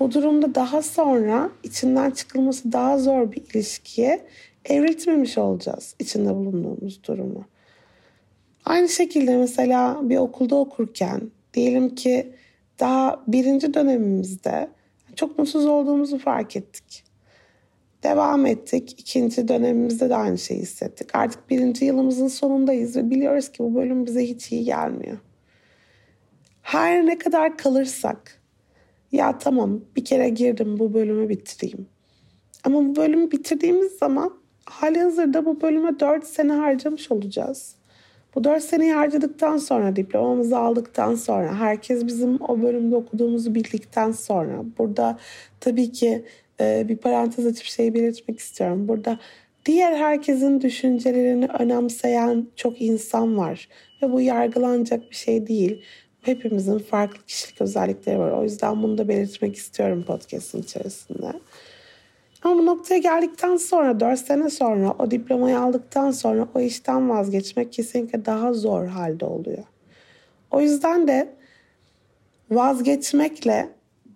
bu 0.00 0.12
durumda 0.12 0.54
daha 0.54 0.82
sonra 0.82 1.50
içinden 1.62 2.10
çıkılması 2.10 2.72
daha 2.72 2.98
zor 2.98 3.32
bir 3.32 3.42
ilişkiye 3.54 4.26
evriltmemiş 4.64 5.38
olacağız 5.38 5.94
içinde 5.98 6.34
bulunduğumuz 6.34 7.04
durumu. 7.04 7.44
Aynı 8.64 8.88
şekilde 8.88 9.36
mesela 9.36 10.00
bir 10.02 10.16
okulda 10.16 10.56
okurken 10.56 11.30
diyelim 11.54 11.94
ki 11.94 12.32
daha 12.80 13.22
birinci 13.28 13.74
dönemimizde 13.74 14.68
çok 15.16 15.38
mutsuz 15.38 15.66
olduğumuzu 15.66 16.18
fark 16.18 16.56
ettik. 16.56 17.04
Devam 18.02 18.46
ettik. 18.46 18.94
İkinci 18.98 19.48
dönemimizde 19.48 20.10
de 20.10 20.16
aynı 20.16 20.38
şeyi 20.38 20.60
hissettik. 20.60 21.14
Artık 21.14 21.50
birinci 21.50 21.84
yılımızın 21.84 22.28
sonundayız 22.28 22.96
ve 22.96 23.10
biliyoruz 23.10 23.52
ki 23.52 23.58
bu 23.58 23.74
bölüm 23.74 24.06
bize 24.06 24.26
hiç 24.26 24.52
iyi 24.52 24.64
gelmiyor. 24.64 25.18
Her 26.62 27.06
ne 27.06 27.18
kadar 27.18 27.56
kalırsak 27.56 28.42
ya 29.12 29.38
tamam 29.38 29.80
bir 29.96 30.04
kere 30.04 30.28
girdim 30.28 30.78
bu 30.78 30.94
bölümü 30.94 31.28
bitireyim. 31.28 31.86
Ama 32.64 32.84
bu 32.84 32.96
bölümü 32.96 33.30
bitirdiğimiz 33.30 33.92
zaman 33.92 34.43
hali 34.64 35.00
hazırda 35.00 35.46
bu 35.46 35.60
bölüme 35.60 36.00
dört 36.00 36.26
sene 36.26 36.52
harcamış 36.52 37.10
olacağız. 37.10 37.74
Bu 38.34 38.44
dört 38.44 38.64
seneyi 38.64 38.92
harcadıktan 38.92 39.56
sonra, 39.56 39.96
diplomamızı 39.96 40.58
aldıktan 40.58 41.14
sonra, 41.14 41.54
herkes 41.54 42.06
bizim 42.06 42.42
o 42.42 42.62
bölümde 42.62 42.96
okuduğumuzu 42.96 43.54
bildikten 43.54 44.12
sonra, 44.12 44.64
burada 44.78 45.18
tabii 45.60 45.92
ki 45.92 46.24
e, 46.60 46.88
bir 46.88 46.96
parantez 46.96 47.46
açıp 47.46 47.64
şey 47.64 47.94
belirtmek 47.94 48.38
istiyorum. 48.38 48.88
Burada 48.88 49.18
diğer 49.66 49.92
herkesin 49.92 50.60
düşüncelerini 50.60 51.46
önemseyen 51.58 52.46
çok 52.56 52.82
insan 52.82 53.36
var 53.36 53.68
ve 54.02 54.12
bu 54.12 54.20
yargılanacak 54.20 55.10
bir 55.10 55.16
şey 55.16 55.46
değil. 55.46 55.82
Hepimizin 56.22 56.78
farklı 56.78 57.24
kişilik 57.26 57.60
özellikleri 57.60 58.18
var. 58.18 58.30
O 58.30 58.42
yüzden 58.42 58.82
bunu 58.82 58.98
da 58.98 59.08
belirtmek 59.08 59.56
istiyorum 59.56 60.04
podcast'ın 60.06 60.62
içerisinde. 60.62 61.32
Ama 62.44 62.58
bu 62.58 62.66
noktaya 62.66 62.98
geldikten 62.98 63.56
sonra, 63.56 64.00
4 64.00 64.18
sene 64.18 64.50
sonra, 64.50 64.94
o 64.98 65.10
diplomayı 65.10 65.58
aldıktan 65.58 66.10
sonra 66.10 66.48
o 66.54 66.60
işten 66.60 67.10
vazgeçmek 67.10 67.72
kesinlikle 67.72 68.24
daha 68.24 68.52
zor 68.52 68.86
halde 68.86 69.24
oluyor. 69.24 69.64
O 70.50 70.60
yüzden 70.60 71.08
de 71.08 71.34
vazgeçmekle 72.50 73.68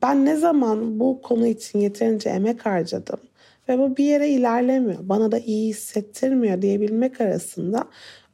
ben 0.02 0.24
ne 0.24 0.36
zaman 0.36 1.00
bu 1.00 1.22
konu 1.22 1.46
için 1.46 1.78
yeterince 1.78 2.28
emek 2.28 2.66
harcadım 2.66 3.20
ve 3.68 3.78
bu 3.78 3.96
bir 3.96 4.04
yere 4.04 4.28
ilerlemiyor, 4.28 4.98
bana 5.02 5.32
da 5.32 5.38
iyi 5.38 5.68
hissettirmiyor 5.68 6.62
diyebilmek 6.62 7.20
arasında 7.20 7.84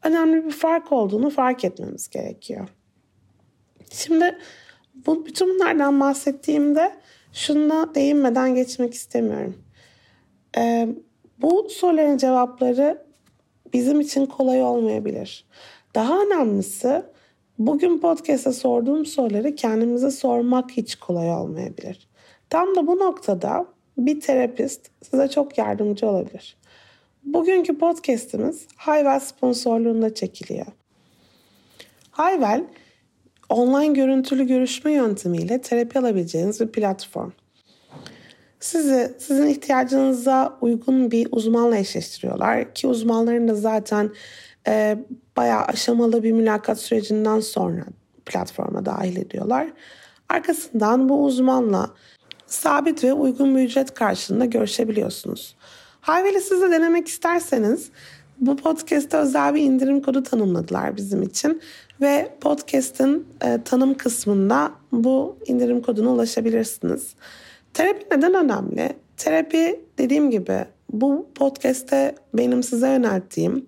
önemli 0.02 0.44
bir 0.44 0.50
fark 0.50 0.92
olduğunu 0.92 1.30
fark 1.30 1.64
etmemiz 1.64 2.08
gerekiyor. 2.08 2.68
Şimdi 3.90 4.38
bu, 5.06 5.26
bütün 5.26 5.54
bunlardan 5.54 6.00
bahsettiğimde 6.00 6.92
şuna 7.32 7.94
değinmeden 7.94 8.54
geçmek 8.54 8.94
istemiyorum. 8.94 9.54
Ee, 10.56 10.88
bu 11.38 11.68
soruların 11.70 12.16
cevapları 12.16 13.04
bizim 13.72 14.00
için 14.00 14.26
kolay 14.26 14.62
olmayabilir. 14.62 15.44
Daha 15.94 16.22
önemlisi 16.22 17.02
bugün 17.58 17.98
podcast'te 17.98 18.52
sorduğum 18.52 19.06
soruları 19.06 19.54
kendimize 19.54 20.10
sormak 20.10 20.70
hiç 20.70 20.94
kolay 20.94 21.32
olmayabilir. 21.32 22.08
Tam 22.50 22.76
da 22.76 22.86
bu 22.86 22.98
noktada 22.98 23.66
bir 23.98 24.20
terapist 24.20 24.90
size 25.10 25.28
çok 25.28 25.58
yardımcı 25.58 26.06
olabilir. 26.06 26.56
Bugünkü 27.24 27.78
podcast'imiz 27.78 28.66
Hayvel 28.76 29.20
sponsorluğunda 29.20 30.14
çekiliyor. 30.14 30.66
Hayvel 32.10 32.64
online 33.48 33.92
görüntülü 33.92 34.46
görüşme 34.46 34.92
yöntemiyle 34.92 35.60
terapi 35.60 35.98
alabileceğiniz 35.98 36.60
bir 36.60 36.72
platform. 36.72 37.30
Sizi 38.64 39.14
sizin 39.18 39.46
ihtiyacınıza 39.46 40.58
uygun 40.60 41.10
bir 41.10 41.28
uzmanla 41.30 41.76
eşleştiriyorlar 41.76 42.74
ki 42.74 42.86
uzmanların 42.86 43.48
da 43.48 43.54
zaten 43.54 44.10
e, 44.66 44.98
bayağı 45.36 45.62
aşamalı 45.62 46.22
bir 46.22 46.32
mülakat 46.32 46.80
sürecinden 46.80 47.40
sonra 47.40 47.84
platforma 48.26 48.86
dahil 48.86 49.16
ediyorlar. 49.16 49.68
Arkasından 50.28 51.08
bu 51.08 51.24
uzmanla 51.24 51.90
sabit 52.46 53.04
ve 53.04 53.12
uygun 53.12 53.56
bir 53.56 53.62
ücret 53.62 53.94
karşılığında 53.94 54.44
görüşebiliyorsunuz. 54.44 55.56
Hayveli 56.00 56.40
siz 56.40 56.62
de 56.62 56.70
denemek 56.70 57.08
isterseniz 57.08 57.90
bu 58.38 58.56
podcast'te 58.56 59.16
özel 59.16 59.54
bir 59.54 59.62
indirim 59.62 60.02
kodu 60.02 60.22
tanımladılar 60.22 60.96
bizim 60.96 61.22
için 61.22 61.62
ve 62.00 62.36
podcast'in 62.40 63.26
e, 63.44 63.60
tanım 63.64 63.94
kısmında 63.94 64.72
bu 64.92 65.36
indirim 65.46 65.82
koduna 65.82 66.10
ulaşabilirsiniz. 66.10 67.14
Terapi 67.74 68.06
neden 68.10 68.34
önemli? 68.34 68.96
Terapi 69.16 69.84
dediğim 69.98 70.30
gibi 70.30 70.64
bu 70.92 71.28
podcast'te 71.34 72.14
benim 72.34 72.62
size 72.62 72.88
yönelttiğim 72.88 73.66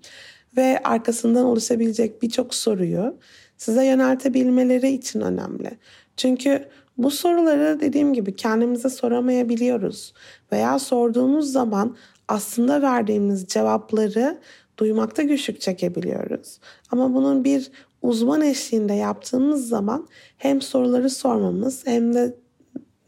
ve 0.56 0.80
arkasından 0.84 1.44
oluşabilecek 1.44 2.22
birçok 2.22 2.54
soruyu 2.54 3.16
size 3.56 3.86
yöneltebilmeleri 3.86 4.88
için 4.88 5.20
önemli. 5.20 5.70
Çünkü 6.16 6.64
bu 6.98 7.10
soruları 7.10 7.80
dediğim 7.80 8.14
gibi 8.14 8.36
kendimize 8.36 8.88
soramayabiliyoruz 8.88 10.14
veya 10.52 10.78
sorduğumuz 10.78 11.52
zaman 11.52 11.96
aslında 12.28 12.82
verdiğimiz 12.82 13.46
cevapları 13.46 14.38
duymakta 14.78 15.22
güçlük 15.22 15.60
çekebiliyoruz. 15.60 16.58
Ama 16.90 17.14
bunun 17.14 17.44
bir 17.44 17.70
uzman 18.02 18.40
eşliğinde 18.40 18.94
yaptığımız 18.94 19.68
zaman 19.68 20.08
hem 20.38 20.62
soruları 20.62 21.10
sormamız 21.10 21.86
hem 21.86 22.14
de 22.14 22.45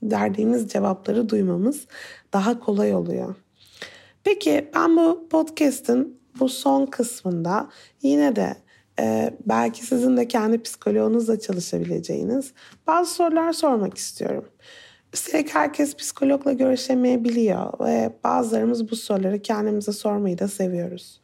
verdiğimiz 0.02 0.68
cevapları 0.68 1.28
duymamız 1.28 1.86
daha 2.32 2.60
kolay 2.60 2.94
oluyor. 2.94 3.34
Peki 4.24 4.70
ben 4.74 4.96
bu 4.96 5.28
podcast'in 5.30 6.20
bu 6.40 6.48
son 6.48 6.86
kısmında 6.86 7.68
yine 8.02 8.36
de 8.36 8.56
e, 9.00 9.34
belki 9.46 9.86
sizin 9.86 10.16
de 10.16 10.28
kendi 10.28 10.62
psikoloğunuzla 10.62 11.40
çalışabileceğiniz 11.40 12.52
bazı 12.86 13.14
sorular 13.14 13.52
sormak 13.52 13.98
istiyorum. 13.98 14.44
Üstelik 15.14 15.54
herkes 15.54 15.96
psikologla 15.96 16.52
görüşemeyebiliyor 16.52 17.80
ve 17.80 18.12
bazılarımız 18.24 18.90
bu 18.90 18.96
soruları 18.96 19.42
kendimize 19.42 19.92
sormayı 19.92 20.38
da 20.38 20.48
seviyoruz. 20.48 21.20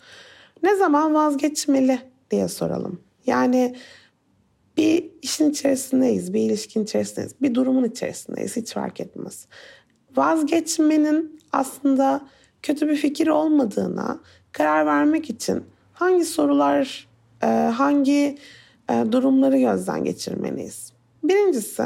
Ne 0.63 0.77
zaman 0.77 1.15
vazgeçmeli 1.15 1.99
diye 2.31 2.49
soralım. 2.49 3.01
Yani 3.27 3.77
bir 4.77 5.11
işin 5.23 5.51
içerisindeyiz, 5.51 6.35
bir 6.35 6.41
ilişkin 6.41 6.85
içerisindeyiz, 6.85 7.35
bir 7.43 7.55
durumun 7.55 7.85
içerisindeyiz 7.85 8.57
hiç 8.57 8.73
fark 8.73 9.01
etmez. 9.01 9.47
Vazgeçmenin 10.17 11.41
aslında 11.53 12.29
kötü 12.63 12.89
bir 12.89 12.97
fikir 12.97 13.27
olmadığına 13.27 14.21
karar 14.53 14.87
vermek 14.87 15.31
için 15.31 15.65
hangi 15.93 16.25
sorular, 16.25 17.09
e, 17.43 17.47
hangi 17.47 18.39
e, 18.91 19.05
durumları 19.13 19.59
gözden 19.59 20.05
geçirmeliyiz? 20.05 20.93
Birincisi 21.25 21.83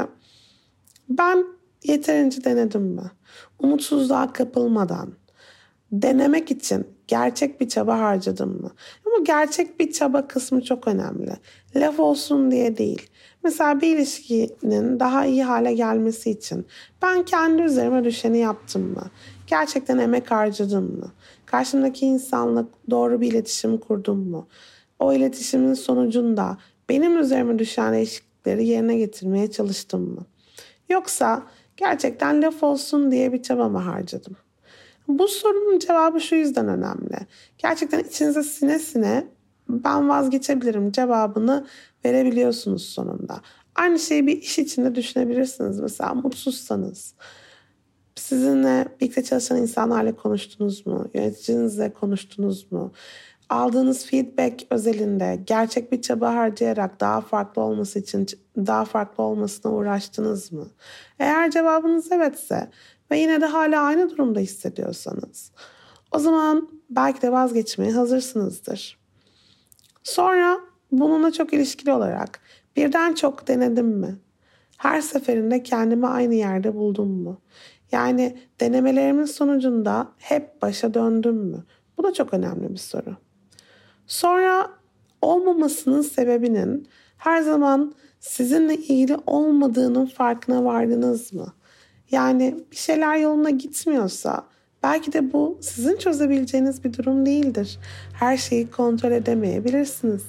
ben 1.09 1.45
yeterince 1.83 2.43
denedim 2.43 2.83
mi? 2.83 3.11
Umutsuzluğa 3.59 4.33
kapılmadan 4.33 5.13
denemek 5.91 6.51
için 6.51 6.87
gerçek 7.09 7.61
bir 7.61 7.69
çaba 7.69 7.99
harcadım 7.99 8.61
mı? 8.61 8.71
Ama 9.05 9.23
gerçek 9.23 9.79
bir 9.79 9.91
çaba 9.91 10.27
kısmı 10.27 10.61
çok 10.61 10.87
önemli. 10.87 11.31
Laf 11.75 11.99
olsun 11.99 12.51
diye 12.51 12.77
değil. 12.77 13.09
Mesela 13.43 13.81
bir 13.81 13.95
ilişkinin 13.95 14.99
daha 14.99 15.25
iyi 15.25 15.43
hale 15.43 15.73
gelmesi 15.73 16.31
için 16.31 16.65
ben 17.01 17.23
kendi 17.23 17.61
üzerime 17.61 18.03
düşeni 18.03 18.37
yaptım 18.37 18.93
mı? 18.93 19.09
Gerçekten 19.47 19.97
emek 19.97 20.31
harcadım 20.31 20.99
mı? 20.99 21.11
Karşımdaki 21.45 22.05
insanla 22.05 22.65
doğru 22.89 23.21
bir 23.21 23.31
iletişim 23.31 23.77
kurdum 23.77 24.29
mu? 24.29 24.47
O 24.99 25.13
iletişimin 25.13 25.73
sonucunda 25.73 26.57
benim 26.89 27.19
üzerime 27.19 27.59
düşen 27.59 27.93
değişiklikleri 27.93 28.67
yerine 28.67 28.97
getirmeye 28.97 29.51
çalıştım 29.51 30.15
mı? 30.15 30.25
Yoksa 30.89 31.43
gerçekten 31.77 32.41
laf 32.41 32.63
olsun 32.63 33.11
diye 33.11 33.33
bir 33.33 33.41
çaba 33.41 33.69
mı 33.69 33.79
harcadım? 33.79 34.35
Bu 35.09 35.27
sorunun 35.27 35.79
cevabı 35.79 36.21
şu 36.21 36.35
yüzden 36.35 36.67
önemli. 36.67 37.17
Gerçekten 37.57 37.99
içinize 37.99 38.43
sine 38.43 38.79
sine 38.79 39.27
ben 39.69 40.09
vazgeçebilirim 40.09 40.91
cevabını 40.91 41.67
verebiliyorsunuz 42.05 42.85
sonunda. 42.85 43.41
Aynı 43.75 43.99
şeyi 43.99 44.27
bir 44.27 44.37
iş 44.37 44.59
içinde 44.59 44.95
düşünebilirsiniz. 44.95 45.79
Mesela 45.79 46.13
mutsuzsanız 46.13 47.13
sizinle 48.15 48.87
birlikte 49.01 49.23
çalışan 49.23 49.57
insanlarla 49.57 50.15
konuştunuz 50.15 50.85
mu? 50.87 51.07
Yöneticinizle 51.13 51.93
konuştunuz 51.93 52.71
mu? 52.71 52.91
Aldığınız 53.49 54.05
feedback 54.05 54.65
özelinde 54.69 55.39
gerçek 55.47 55.91
bir 55.91 56.01
çaba 56.01 56.33
harcayarak 56.33 56.99
daha 56.99 57.21
farklı 57.21 57.61
olması 57.61 57.99
için 57.99 58.27
daha 58.57 58.85
farklı 58.85 59.23
olmasına 59.23 59.71
uğraştınız 59.71 60.51
mı? 60.51 60.67
Eğer 61.19 61.51
cevabınız 61.51 62.11
evetse 62.11 62.69
ve 63.11 63.19
yine 63.19 63.41
de 63.41 63.45
hala 63.45 63.81
aynı 63.81 64.09
durumda 64.09 64.39
hissediyorsanız 64.39 65.51
o 66.11 66.19
zaman 66.19 66.69
belki 66.89 67.21
de 67.21 67.31
vazgeçmeye 67.31 67.91
hazırsınızdır. 67.91 68.99
Sonra 70.03 70.59
bununla 70.91 71.31
çok 71.31 71.53
ilişkili 71.53 71.91
olarak 71.91 72.39
birden 72.75 73.13
çok 73.13 73.47
denedim 73.47 73.87
mi? 73.87 74.19
Her 74.77 75.01
seferinde 75.01 75.63
kendimi 75.63 76.07
aynı 76.07 76.35
yerde 76.35 76.75
buldum 76.75 77.09
mu? 77.09 77.41
Yani 77.91 78.37
denemelerimin 78.59 79.25
sonucunda 79.25 80.11
hep 80.17 80.61
başa 80.61 80.93
döndüm 80.93 81.35
mü? 81.35 81.63
Bu 81.97 82.03
da 82.03 82.13
çok 82.13 82.33
önemli 82.33 82.69
bir 82.69 82.77
soru. 82.77 83.15
Sonra 84.07 84.69
olmamasının 85.21 86.01
sebebinin 86.01 86.87
her 87.17 87.41
zaman 87.41 87.93
sizinle 88.19 88.75
ilgili 88.75 89.17
olmadığının 89.27 90.05
farkına 90.05 90.63
vardınız 90.63 91.33
mı? 91.33 91.53
Yani 92.11 92.55
bir 92.71 92.75
şeyler 92.75 93.17
yoluna 93.17 93.49
gitmiyorsa 93.49 94.45
belki 94.83 95.13
de 95.13 95.33
bu 95.33 95.57
sizin 95.61 95.97
çözebileceğiniz 95.97 96.83
bir 96.83 96.93
durum 96.93 97.25
değildir. 97.25 97.79
Her 98.13 98.37
şeyi 98.37 98.71
kontrol 98.71 99.11
edemeyebilirsiniz. 99.11 100.23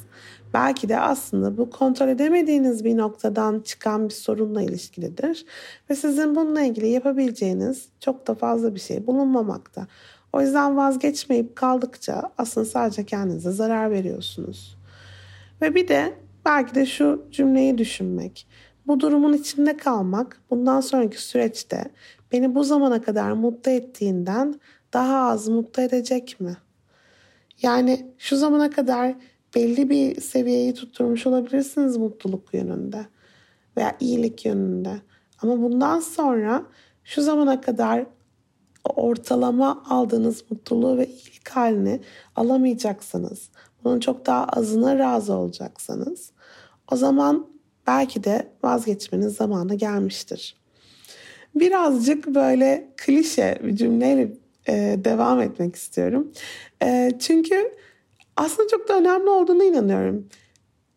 Belki 0.55 0.89
de 0.89 1.01
aslında 1.01 1.57
bu 1.57 1.71
kontrol 1.71 2.09
edemediğiniz 2.09 2.85
bir 2.85 2.97
noktadan 2.97 3.61
çıkan 3.61 4.09
bir 4.09 4.15
sorunla 4.15 4.63
ilişkilidir 4.63 5.47
ve 5.91 5.95
sizin 5.95 6.37
bununla 6.37 6.63
ilgili 6.63 6.89
yapabileceğiniz 6.89 7.89
çok 8.01 8.27
da 8.27 8.35
fazla 8.35 8.75
bir 8.75 8.81
şey 8.81 9.07
bulunmamakta. 9.07 9.87
O 10.33 10.41
yüzden 10.41 10.77
vazgeçmeyip 10.77 11.57
kaldıkça 11.57 12.23
aslında 12.39 12.67
sadece 12.67 13.07
kendinize 13.07 13.51
zarar 13.51 13.91
veriyorsunuz. 13.91 14.79
Ve 15.63 15.75
bir 15.75 15.89
de 15.89 16.15
belki 16.45 16.75
de 16.75 16.87
şu 16.87 17.25
cümleyi 17.31 17.79
düşünmek. 17.79 18.47
Bu 18.87 19.01
durumun 19.01 19.33
içinde 19.33 19.77
kalmak 19.77 20.41
bundan 20.51 20.81
sonraki 20.81 21.23
süreçte 21.23 21.85
beni 22.33 22.55
bu 22.55 22.65
zamana 22.65 23.03
kadar 23.03 23.33
mutlu 23.33 23.71
ettiğinden 23.71 24.61
daha 24.93 25.31
az 25.31 25.49
mutlu 25.49 25.83
edecek 25.83 26.41
mi? 26.41 26.57
Yani 27.63 28.07
şu 28.19 28.37
zamana 28.37 28.71
kadar 28.71 29.15
belli 29.55 29.91
bir 29.91 30.21
seviyeyi 30.21 30.75
tutturmuş 30.75 31.27
olabilirsiniz 31.27 31.97
mutluluk 31.97 32.55
yönünde 32.55 33.07
veya 33.77 33.97
iyilik 34.01 34.45
yönünde. 34.45 35.01
Ama 35.43 35.63
bundan 35.63 36.01
sonra 36.01 36.63
şu 37.05 37.23
zamana 37.23 37.61
kadar 37.61 38.07
ortalama 38.85 39.85
aldığınız 39.89 40.45
mutluluğu 40.51 40.99
ve 40.99 41.07
iyilik 41.07 41.49
halini 41.49 42.01
alamayacaksınız. 42.37 43.51
Bunun 43.85 44.01
çok 44.01 44.27
daha 44.27 44.45
azına 44.45 44.99
razı 44.99 45.35
olacaksanız 45.35 46.33
o 46.93 46.97
zaman 46.97 47.47
belki 47.91 48.25
de 48.25 48.47
vazgeçmeniz 48.63 49.35
zamanı 49.35 49.75
gelmiştir. 49.75 50.57
Birazcık 51.55 52.27
böyle 52.27 52.89
klişe 52.97 53.59
bir 53.63 53.77
cümleyle 53.77 54.33
e, 54.69 54.97
devam 55.05 55.41
etmek 55.41 55.77
istiyorum. 55.77 56.33
E, 56.83 57.13
çünkü 57.21 57.73
aslında 58.37 58.69
çok 58.69 58.89
da 58.89 58.99
önemli 58.99 59.29
olduğunu 59.29 59.65
inanıyorum. 59.65 60.29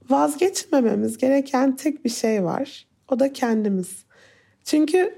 Vazgeçmememiz 0.09 1.17
gereken 1.17 1.75
tek 1.75 2.05
bir 2.05 2.09
şey 2.09 2.43
var. 2.43 2.87
O 3.11 3.19
da 3.19 3.33
kendimiz. 3.33 4.05
Çünkü 4.63 5.15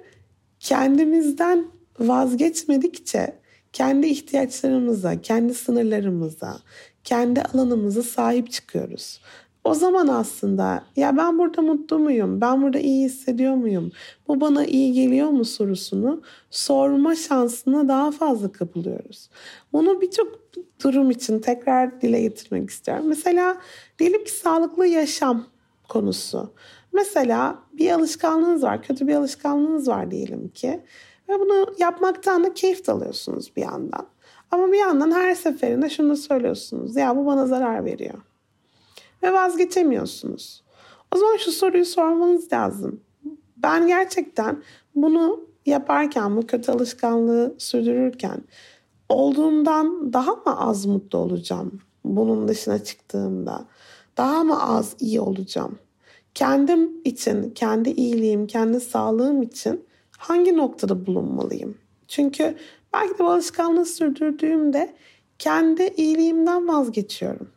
kendimizden 0.59 1.65
vazgeçmedikçe 1.99 3.35
kendi 3.73 4.07
ihtiyaçlarımıza, 4.07 5.21
kendi 5.21 5.53
sınırlarımıza, 5.53 6.57
kendi 7.03 7.41
alanımıza 7.41 8.03
sahip 8.03 8.51
çıkıyoruz. 8.51 9.19
O 9.65 9.73
zaman 9.73 10.07
aslında 10.07 10.83
ya 10.95 11.17
ben 11.17 11.37
burada 11.37 11.61
mutlu 11.61 11.99
muyum? 11.99 12.41
Ben 12.41 12.61
burada 12.61 12.79
iyi 12.79 13.05
hissediyor 13.05 13.55
muyum? 13.55 13.91
Bu 14.27 14.41
bana 14.41 14.65
iyi 14.65 14.93
geliyor 14.93 15.29
mu 15.29 15.45
sorusunu 15.45 16.21
sorma 16.49 17.15
şansına 17.15 17.87
daha 17.87 18.11
fazla 18.11 18.51
kapılıyoruz. 18.51 19.29
Bunu 19.73 20.01
birçok 20.01 20.39
durum 20.83 21.11
için 21.11 21.39
tekrar 21.39 22.01
dile 22.01 22.21
getirmek 22.21 22.69
istiyorum. 22.69 23.05
Mesela 23.07 23.57
diyelim 23.99 24.23
ki 24.23 24.31
sağlıklı 24.31 24.87
yaşam 24.87 25.45
konusu. 25.89 26.49
Mesela 26.93 27.59
bir 27.73 27.91
alışkanlığınız 27.91 28.63
var, 28.63 28.83
kötü 28.83 29.07
bir 29.07 29.15
alışkanlığınız 29.15 29.87
var 29.87 30.11
diyelim 30.11 30.47
ki. 30.47 30.81
Ve 31.29 31.39
bunu 31.39 31.75
yapmaktan 31.79 32.43
da 32.43 32.53
keyif 32.53 32.89
alıyorsunuz 32.89 33.51
bir 33.55 33.61
yandan. 33.61 34.07
Ama 34.51 34.71
bir 34.71 34.79
yandan 34.79 35.11
her 35.11 35.35
seferinde 35.35 35.89
şunu 35.89 36.17
söylüyorsunuz. 36.17 36.95
Ya 36.95 37.17
bu 37.17 37.25
bana 37.25 37.47
zarar 37.47 37.85
veriyor 37.85 38.19
ve 39.25 39.33
vazgeçemiyorsunuz. 39.33 40.63
O 41.15 41.17
zaman 41.17 41.37
şu 41.37 41.51
soruyu 41.51 41.85
sormanız 41.85 42.53
lazım. 42.53 43.01
Ben 43.57 43.87
gerçekten 43.87 44.63
bunu 44.95 45.39
yaparken, 45.65 46.37
bu 46.37 46.47
kötü 46.47 46.71
alışkanlığı 46.71 47.55
sürdürürken 47.57 48.43
olduğumdan 49.09 50.13
daha 50.13 50.31
mı 50.31 50.59
az 50.59 50.85
mutlu 50.85 51.19
olacağım 51.19 51.79
bunun 52.05 52.47
dışına 52.47 52.83
çıktığımda? 52.83 53.65
Daha 54.17 54.43
mı 54.43 54.63
az 54.63 54.95
iyi 54.99 55.21
olacağım? 55.21 55.79
Kendim 56.33 56.91
için, 57.05 57.49
kendi 57.49 57.89
iyiliğim, 57.89 58.47
kendi 58.47 58.79
sağlığım 58.79 59.41
için 59.41 59.85
hangi 60.17 60.57
noktada 60.57 61.05
bulunmalıyım? 61.05 61.77
Çünkü 62.07 62.55
belki 62.93 63.13
de 63.13 63.19
bu 63.19 63.29
alışkanlığı 63.29 63.85
sürdürdüğümde 63.85 64.95
kendi 65.39 65.93
iyiliğimden 65.97 66.67
vazgeçiyorum. 66.67 67.54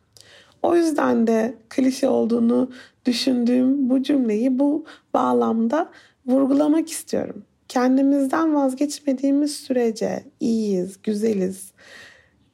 O 0.63 0.75
yüzden 0.75 1.27
de 1.27 1.55
klişe 1.69 2.09
olduğunu 2.09 2.71
düşündüğüm 3.05 3.89
bu 3.89 4.03
cümleyi 4.03 4.59
bu 4.59 4.85
bağlamda 5.13 5.89
vurgulamak 6.25 6.89
istiyorum. 6.89 7.43
Kendimizden 7.67 8.55
vazgeçmediğimiz 8.55 9.55
sürece 9.55 10.23
iyiyiz, 10.39 11.01
güzeliz. 11.03 11.71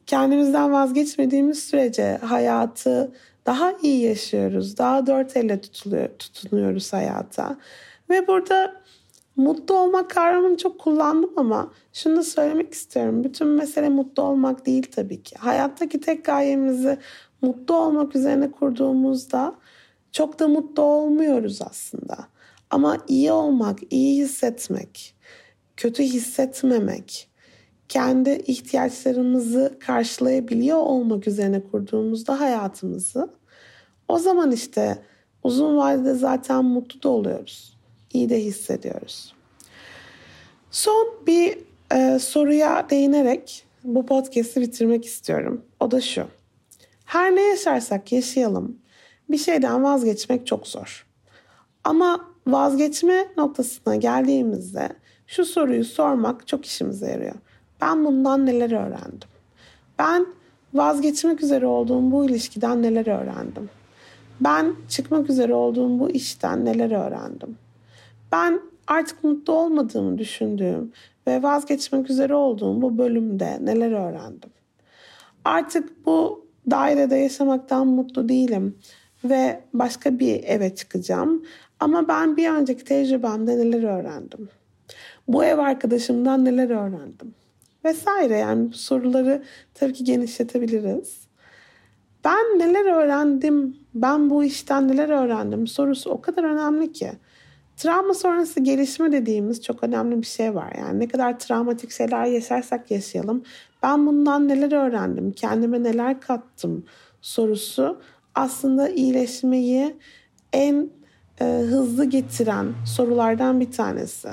Kendimizden 0.05 0.71
vazgeçmediğimiz 0.71 1.59
sürece 1.59 2.17
hayatı 2.17 3.11
daha 3.45 3.73
iyi 3.81 4.01
yaşıyoruz. 4.01 4.77
Daha 4.77 5.07
dört 5.07 5.37
elle 5.37 5.61
tutuluyor, 5.61 6.09
tutunuyoruz 6.09 6.93
hayata. 6.93 7.57
Ve 8.09 8.27
burada 8.27 8.81
mutlu 9.35 9.77
olmak 9.77 10.09
kavramını 10.09 10.57
çok 10.57 10.79
kullandım 10.79 11.31
ama 11.37 11.71
şunu 11.93 12.15
da 12.15 12.23
söylemek 12.23 12.73
istiyorum. 12.73 13.23
Bütün 13.23 13.47
mesele 13.47 13.89
mutlu 13.89 14.23
olmak 14.23 14.65
değil 14.65 14.91
tabii 14.95 15.23
ki. 15.23 15.35
Hayattaki 15.39 15.99
tek 15.99 16.25
gayemizi 16.25 16.97
mutlu 17.45 17.75
olmak 17.75 18.15
üzerine 18.15 18.51
kurduğumuzda 18.51 19.55
çok 20.11 20.39
da 20.39 20.47
mutlu 20.47 20.83
olmuyoruz 20.83 21.61
aslında. 21.61 22.17
Ama 22.69 22.97
iyi 23.07 23.31
olmak, 23.31 23.79
iyi 23.89 24.23
hissetmek, 24.23 25.15
kötü 25.77 26.03
hissetmemek, 26.03 27.29
kendi 27.89 28.29
ihtiyaçlarımızı 28.29 29.77
karşılayabiliyor 29.79 30.77
olmak 30.77 31.27
üzerine 31.27 31.63
kurduğumuzda 31.63 32.39
hayatımızı 32.39 33.29
o 34.07 34.19
zaman 34.19 34.51
işte 34.51 34.97
uzun 35.43 35.77
vadede 35.77 36.13
zaten 36.13 36.65
mutlu 36.65 37.03
da 37.03 37.09
oluyoruz. 37.09 37.77
İyi 38.13 38.29
de 38.29 38.43
hissediyoruz. 38.43 39.33
Son 40.71 41.07
bir 41.27 41.57
e, 41.93 42.19
soruya 42.19 42.89
değinerek 42.89 43.65
bu 43.83 44.05
podcast'i 44.05 44.61
bitirmek 44.61 45.05
istiyorum. 45.05 45.61
O 45.79 45.91
da 45.91 46.01
şu. 46.01 46.27
Her 47.05 47.35
ne 47.35 47.41
yaşarsak 47.41 48.11
yaşayalım 48.11 48.77
bir 49.29 49.37
şeyden 49.37 49.83
vazgeçmek 49.83 50.47
çok 50.47 50.67
zor. 50.67 51.05
Ama 51.83 52.25
vazgeçme 52.47 53.27
noktasına 53.37 53.95
geldiğimizde 53.95 54.89
şu 55.27 55.45
soruyu 55.45 55.85
sormak 55.85 56.47
çok 56.47 56.65
işimize 56.65 57.11
yarıyor. 57.11 57.35
Ben 57.81 58.05
bundan 58.05 58.45
neler 58.45 58.71
öğrendim? 58.71 59.29
Ben 59.99 60.25
vazgeçmek 60.73 61.43
üzere 61.43 61.65
olduğum 61.65 62.11
bu 62.11 62.25
ilişkiden 62.25 62.81
neler 62.81 63.07
öğrendim? 63.07 63.69
Ben 64.41 64.75
çıkmak 64.89 65.29
üzere 65.29 65.53
olduğum 65.53 65.99
bu 65.99 66.09
işten 66.09 66.65
neler 66.65 66.91
öğrendim? 66.91 67.57
Ben 68.31 68.61
artık 68.87 69.23
mutlu 69.23 69.53
olmadığımı 69.53 70.17
düşündüğüm 70.17 70.91
ve 71.27 71.43
vazgeçmek 71.43 72.09
üzere 72.09 72.35
olduğum 72.35 72.81
bu 72.81 72.97
bölümde 72.97 73.57
neler 73.61 73.91
öğrendim? 73.91 74.49
Artık 75.45 76.05
bu 76.05 76.44
dairede 76.71 77.15
yaşamaktan 77.15 77.87
mutlu 77.87 78.29
değilim 78.29 78.77
ve 79.23 79.61
başka 79.73 80.19
bir 80.19 80.43
eve 80.43 80.75
çıkacağım. 80.75 81.45
Ama 81.79 82.07
ben 82.07 82.37
bir 82.37 82.49
önceki 82.49 82.83
tecrübemde 82.83 83.57
neler 83.57 83.83
öğrendim? 83.83 84.49
Bu 85.27 85.43
ev 85.43 85.57
arkadaşımdan 85.57 86.45
neler 86.45 86.69
öğrendim? 86.69 87.35
Vesaire 87.85 88.37
yani 88.37 88.71
bu 88.71 88.73
soruları 88.73 89.43
tabii 89.73 89.93
ki 89.93 90.03
genişletebiliriz. 90.03 91.27
Ben 92.25 92.59
neler 92.59 92.95
öğrendim? 92.95 93.77
Ben 93.93 94.29
bu 94.29 94.43
işten 94.43 94.87
neler 94.87 95.09
öğrendim? 95.09 95.67
Sorusu 95.67 96.09
o 96.09 96.21
kadar 96.21 96.43
önemli 96.43 96.91
ki. 96.91 97.11
Travma 97.77 98.13
sonrası 98.13 98.59
gelişme 98.59 99.11
dediğimiz 99.11 99.61
çok 99.61 99.83
önemli 99.83 100.21
bir 100.21 100.27
şey 100.27 100.55
var. 100.55 100.73
Yani 100.77 100.99
ne 100.99 101.07
kadar 101.07 101.39
travmatik 101.39 101.91
şeyler 101.91 102.25
yaşarsak 102.25 102.91
yaşayalım 102.91 103.43
ben 103.85 104.07
bundan 104.07 104.47
neler 104.47 104.71
öğrendim, 104.71 105.31
kendime 105.31 105.83
neler 105.83 106.21
kattım 106.21 106.85
sorusu 107.21 108.01
aslında 108.35 108.89
iyileşmeyi 108.89 109.95
en 110.53 110.89
e, 111.41 111.45
hızlı 111.45 112.05
getiren 112.05 112.73
sorulardan 112.95 113.59
bir 113.59 113.71
tanesi. 113.71 114.29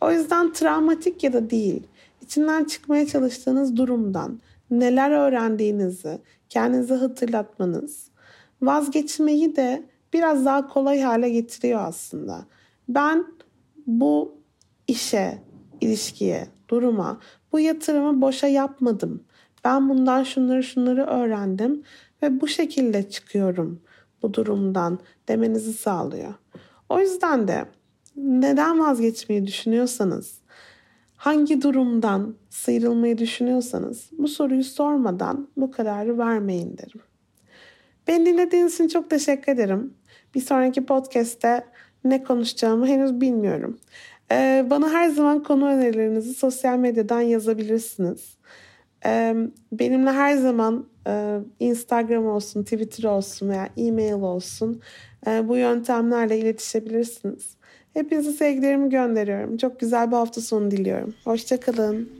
O 0.00 0.12
yüzden 0.12 0.52
travmatik 0.52 1.24
ya 1.24 1.32
da 1.32 1.50
değil, 1.50 1.82
içinden 2.22 2.64
çıkmaya 2.64 3.06
çalıştığınız 3.06 3.76
durumdan 3.76 4.40
neler 4.70 5.10
öğrendiğinizi 5.10 6.18
kendinize 6.48 6.94
hatırlatmanız 6.94 8.10
vazgeçmeyi 8.62 9.56
de 9.56 9.82
biraz 10.12 10.44
daha 10.44 10.68
kolay 10.68 11.00
hale 11.00 11.30
getiriyor 11.30 11.80
aslında. 11.84 12.44
Ben 12.88 13.26
bu 13.86 14.34
işe, 14.88 15.38
ilişkiye, 15.80 16.46
duruma, 16.68 17.20
bu 17.52 17.60
yatırımı 17.60 18.20
boşa 18.20 18.46
yapmadım. 18.46 19.24
Ben 19.64 19.88
bundan 19.88 20.22
şunları 20.22 20.62
şunları 20.62 21.04
öğrendim 21.04 21.82
ve 22.22 22.40
bu 22.40 22.48
şekilde 22.48 23.10
çıkıyorum 23.10 23.80
bu 24.22 24.34
durumdan 24.34 24.98
demenizi 25.28 25.72
sağlıyor. 25.72 26.34
O 26.88 27.00
yüzden 27.00 27.48
de 27.48 27.64
neden 28.16 28.80
vazgeçmeyi 28.80 29.46
düşünüyorsanız, 29.46 30.40
hangi 31.16 31.62
durumdan 31.62 32.34
sıyrılmayı 32.50 33.18
düşünüyorsanız 33.18 34.10
bu 34.18 34.28
soruyu 34.28 34.64
sormadan 34.64 35.48
bu 35.56 35.70
kararı 35.70 36.18
vermeyin 36.18 36.78
derim. 36.78 37.00
Beni 38.06 38.26
dinlediğiniz 38.26 38.74
için 38.74 38.88
çok 38.88 39.10
teşekkür 39.10 39.52
ederim. 39.52 39.94
Bir 40.34 40.40
sonraki 40.40 40.86
podcast'te 40.86 41.64
ne 42.04 42.24
konuşacağımı 42.24 42.86
henüz 42.86 43.20
bilmiyorum. 43.20 43.78
Ee, 44.32 44.66
bana 44.70 44.90
her 44.90 45.08
zaman 45.08 45.42
konu 45.42 45.66
önerilerinizi 45.66 46.34
sosyal 46.34 46.78
medyadan 46.78 47.20
yazabilirsiniz. 47.20 48.36
Ee, 49.06 49.34
benimle 49.72 50.10
her 50.10 50.36
zaman 50.36 50.86
e, 51.06 51.38
Instagram 51.60 52.26
olsun, 52.26 52.62
Twitter 52.62 53.04
olsun 53.04 53.48
veya 53.48 53.68
e-mail 53.76 54.12
olsun 54.12 54.80
e, 55.26 55.48
bu 55.48 55.56
yöntemlerle 55.56 56.38
iletişebilirsiniz. 56.38 57.56
Hepinize 57.94 58.32
sevgilerimi 58.32 58.88
gönderiyorum. 58.88 59.56
Çok 59.56 59.80
güzel 59.80 60.10
bir 60.10 60.16
hafta 60.16 60.40
sonu 60.40 60.70
diliyorum. 60.70 61.14
Hoşçakalın. 61.24 62.19